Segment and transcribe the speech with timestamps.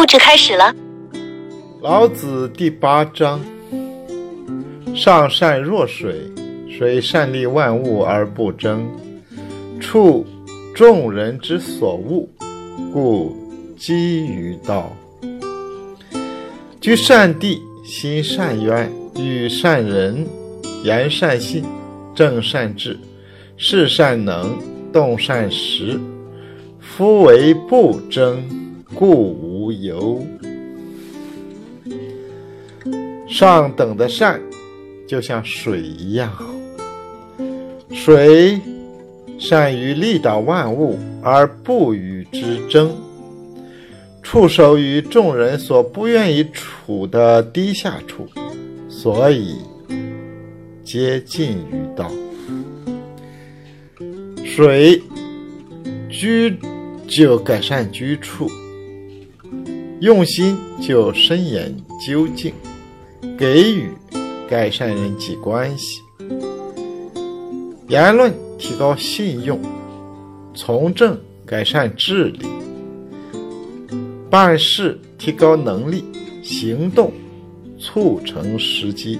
[0.00, 0.74] 录制开始了。
[1.82, 3.38] 老子第八章：
[4.94, 6.22] 上善若水，
[6.70, 8.88] 水善利万物而不争，
[9.78, 10.24] 处
[10.74, 12.26] 众人之所恶，
[12.94, 13.36] 故
[13.76, 14.90] 几于道。
[16.80, 20.26] 居善地，心善渊，与善人，
[20.82, 21.62] 言善信，
[22.14, 22.98] 正善治，
[23.58, 24.56] 事善能，
[24.94, 26.00] 动善时。
[26.80, 28.42] 夫为不争，
[28.94, 30.24] 故无尤。
[33.28, 34.40] 上等的善，
[35.06, 36.32] 就像水一样，
[37.92, 38.60] 水
[39.38, 42.92] 善于利导万物而不与之争，
[44.22, 48.26] 触手于众人所不愿意处的低下处，
[48.88, 49.56] 所以
[50.84, 52.10] 接近于道。
[54.44, 55.00] 水
[56.10, 56.58] 居
[57.06, 58.48] 就改善居处，
[60.00, 62.52] 用心就深研究竟。
[63.38, 63.90] 给予
[64.48, 66.00] 改善人际关系，
[67.88, 69.58] 言论提高信用，
[70.54, 72.46] 从政改善治理，
[74.28, 76.04] 办事提高能力，
[76.42, 77.12] 行动
[77.78, 79.18] 促成时机。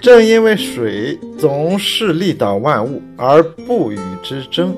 [0.00, 4.76] 正因为水总是利导万物而不与之争，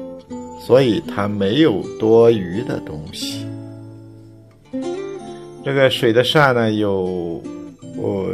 [0.67, 3.47] 所以它没有多余的东西。
[5.71, 7.41] 这个水的善呢，有。
[8.03, 8.27] 哦，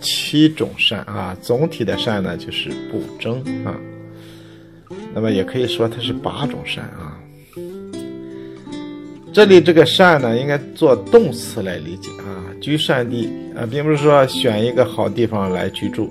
[0.00, 3.74] 七种善啊，总体的善呢就是不争啊。
[5.12, 7.18] 那么也可以说它是八种善啊。
[9.32, 12.44] 这里这个善呢，应该做动词来理解啊。
[12.60, 16.08] 居善地啊，并不是说选一个好地方来居住，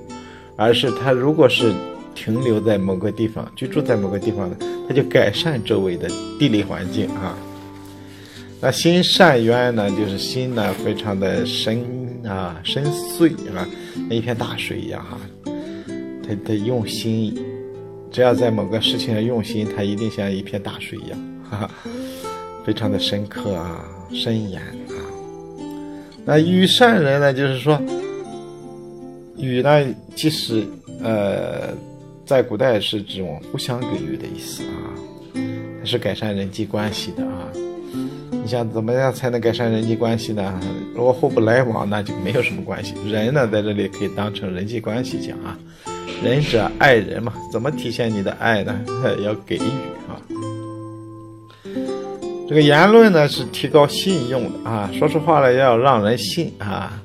[0.58, 1.72] 而是他如果是
[2.16, 4.58] 停留在某个地方，居住在某个地方的，
[4.90, 7.38] 他就改善周围的地理环境啊。
[8.66, 11.86] 那心善渊呢，就是心呢非常的深。
[12.26, 13.70] 啊，深邃啊，
[14.10, 15.22] 那一片大水一样哈。
[16.24, 17.38] 他他用心，
[18.12, 21.72] 只要在某个事情上用心，他一定像一片大水一样，哈哈，
[22.66, 24.98] 非常的深刻啊，深远啊。
[26.26, 27.80] 那与善人呢，就是说，
[29.38, 30.66] 与呢，即使
[31.04, 31.72] 呃，
[32.26, 34.90] 在古代是这种互相给予的意思啊，
[35.80, 37.52] 它是改善人际关系的啊。
[38.46, 40.62] 你想怎么样才能改善人际关系呢？
[40.94, 42.94] 如果互不来往，那就没有什么关系。
[43.10, 45.58] 人呢，在这里可以当成人际关系讲啊。
[46.24, 48.80] 仁者爱人嘛，怎么体现你的爱呢？
[49.24, 49.60] 要给予
[50.08, 50.22] 啊。
[52.48, 54.92] 这个言论呢，是提高信用的啊。
[54.94, 57.02] 说出话来要让人信啊。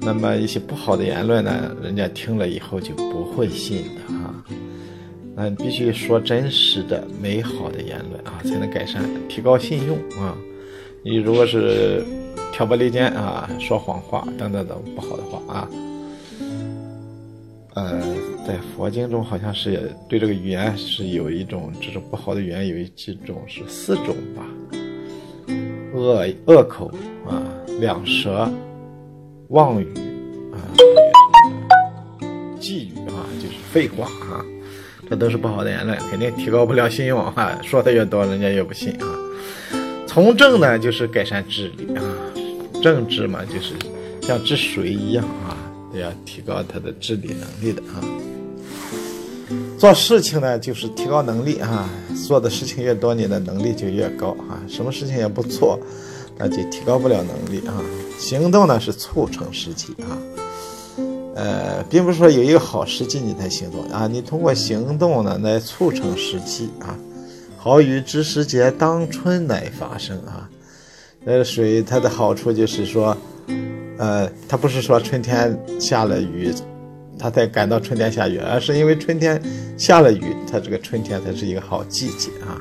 [0.00, 4.12] 那么一些不好的言论呢，人家听了以后就不会信的
[5.38, 5.44] 啊。
[5.44, 10.36] 那必须说真实的、美好的言论啊，才能改善、提高信用啊。
[11.04, 12.04] 你如果是
[12.52, 15.70] 挑拨离间啊，说谎话等等等不好的话啊，
[17.74, 18.00] 呃，
[18.44, 24.44] 在佛经中好像是对这个语言是有一种这种不好的语言有几种是四种吧，
[25.94, 26.90] 恶恶口
[27.24, 27.40] 啊，
[27.80, 28.50] 两舌，
[29.50, 29.86] 妄语
[30.52, 30.58] 啊，
[32.58, 34.44] 寄语啊，就是废话啊，
[35.08, 39.06] 这都是不好的言论，肯定提高不了信用啊，说的越多，人家越不信啊。
[40.06, 42.02] 从政呢，就是改善治理啊，
[42.82, 43.74] 政治嘛，就是
[44.20, 45.56] 像治水一样啊，
[45.92, 48.04] 都要提高它的治理能力的啊。
[49.78, 51.88] 做事情呢，就是提高能力啊，
[52.26, 54.60] 做的事情越多，你的能力就越高啊。
[54.68, 55.78] 什么事情也不做，
[56.36, 57.80] 那就提高不了能力啊。
[58.18, 60.18] 行动呢，是促成时机啊，
[61.38, 66.98] 呃，并不是说有一个好时机你才行动啊，你通过行动呢来促成时机啊。
[67.56, 70.48] 好雨知时节，当春乃发生啊！
[71.24, 73.16] 呃，水它的好处就是说，
[73.98, 76.52] 呃，它不是说春天下了雨，
[77.18, 79.40] 它才感到春天下雨，而是因为春天
[79.76, 82.58] 下了雨，它这个春天才是一个好季节啊。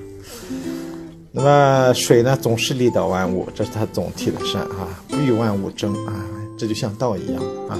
[1.31, 6.13] 那么水呢，总是利导万物，这是它总体的善啊，不与万物争啊，
[6.57, 7.79] 这就像道一样啊，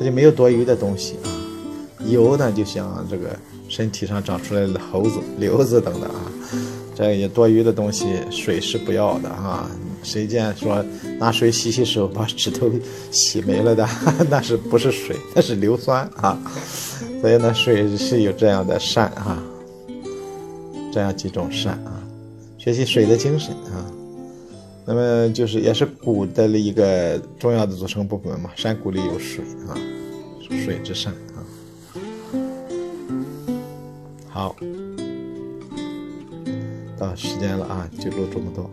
[0.00, 1.30] 它就没有多余的东西啊。
[2.06, 3.28] 油呢，就像这个。
[3.68, 6.32] 身体上长出来的猴子、瘤子等等啊，
[6.92, 9.70] 这些多余的东西，水是不要的啊。
[10.02, 10.84] 谁见说
[11.20, 12.68] 拿水洗洗手，把指头
[13.12, 13.88] 洗没了的，
[14.28, 15.14] 那是不是水？
[15.36, 16.36] 那是硫酸啊。
[17.20, 19.40] 所以呢，水是有这样的善啊，
[20.92, 22.02] 这样几种善啊。
[22.58, 23.86] 学习水的精神啊，
[24.86, 28.50] 那么就是也是谷的一个重要的组成部分嘛。
[28.56, 29.78] 山谷里有水啊，
[30.48, 31.38] 水之山啊。
[34.28, 34.56] 好，
[36.98, 38.70] 到时间了啊，就录这么多。